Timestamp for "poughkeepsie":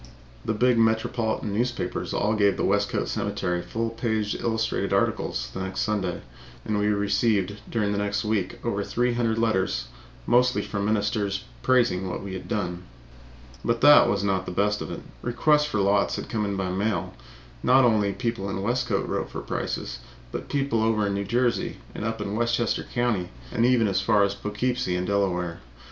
24.33-24.95